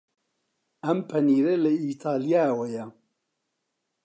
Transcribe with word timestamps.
ئەم 0.85 0.99
پەنیرە 1.09 1.55
لە 1.63 1.71
ئیتاڵیاوەیە. 1.83 2.85